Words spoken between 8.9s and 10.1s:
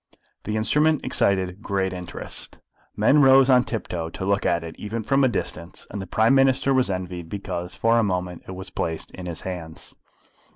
in his hands.